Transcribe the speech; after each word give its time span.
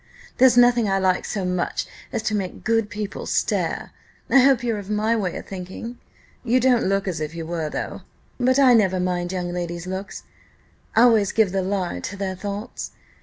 There's 0.39 0.57
nothing 0.57 0.89
I 0.89 0.97
like 0.97 1.25
so 1.25 1.45
much 1.45 1.85
as 2.11 2.23
to 2.23 2.33
make 2.33 2.63
good 2.63 2.89
people 2.89 3.27
stare 3.27 3.91
I 4.31 4.39
hope 4.39 4.63
you're 4.63 4.79
of 4.79 4.89
my 4.89 5.15
way 5.15 5.37
o' 5.37 5.43
thinking 5.43 5.99
you 6.43 6.59
don't 6.59 6.85
look 6.85 7.07
as 7.07 7.19
if 7.21 7.35
you 7.35 7.45
were, 7.45 7.69
though; 7.69 8.01
but 8.39 8.57
I 8.57 8.73
never 8.73 8.99
mind 8.99 9.31
young 9.31 9.53
ladies' 9.53 9.85
looks 9.85 10.23
always 10.95 11.31
give 11.31 11.51
the 11.51 11.61
lie 11.61 11.99
to 11.99 12.17
their 12.17 12.35
thoughts. 12.35 12.93